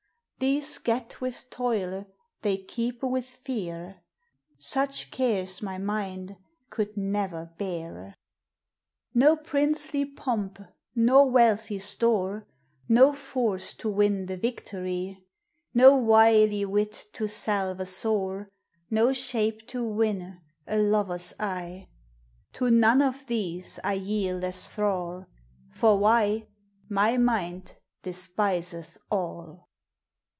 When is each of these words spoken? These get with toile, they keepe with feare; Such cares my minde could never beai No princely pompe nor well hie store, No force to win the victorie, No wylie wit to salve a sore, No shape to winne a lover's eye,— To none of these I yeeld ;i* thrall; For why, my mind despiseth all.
These 0.55 0.79
get 0.79 1.21
with 1.21 1.51
toile, 1.51 2.07
they 2.41 2.57
keepe 2.57 3.03
with 3.03 3.27
feare; 3.27 3.97
Such 4.57 5.11
cares 5.11 5.61
my 5.61 5.77
minde 5.77 6.35
could 6.71 6.97
never 6.97 7.53
beai 7.59 8.15
No 9.13 9.37
princely 9.37 10.03
pompe 10.03 10.57
nor 10.95 11.29
well 11.29 11.57
hie 11.57 11.77
store, 11.77 12.47
No 12.89 13.13
force 13.13 13.75
to 13.75 13.87
win 13.91 14.25
the 14.25 14.35
victorie, 14.35 15.23
No 15.75 15.95
wylie 15.95 16.65
wit 16.65 16.93
to 17.13 17.27
salve 17.27 17.79
a 17.79 17.85
sore, 17.85 18.49
No 18.89 19.13
shape 19.13 19.67
to 19.67 19.83
winne 19.83 20.41
a 20.65 20.79
lover's 20.79 21.35
eye,— 21.39 21.87
To 22.53 22.71
none 22.71 23.03
of 23.03 23.27
these 23.27 23.77
I 23.83 23.93
yeeld 23.99 24.43
;i* 24.43 24.49
thrall; 24.49 25.27
For 25.69 25.99
why, 25.99 26.47
my 26.89 27.15
mind 27.17 27.75
despiseth 28.01 28.97
all. 29.11 29.67